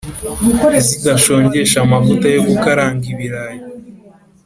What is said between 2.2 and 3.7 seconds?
yo gukaranga ibirayi.